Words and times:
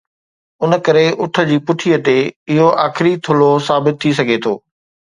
ان 0.63 0.71
ڪري 0.85 1.05
اُٺ 1.21 1.33
جي 1.49 1.57
پٺيءَ 1.67 1.97
تي 2.07 2.17
اهو 2.55 2.67
آخري 2.87 3.11
ٿلهو 3.29 3.49
ثابت 3.71 3.95
ٿي 4.01 4.09
سگهي 4.21 4.37
ٿو. 4.45 4.53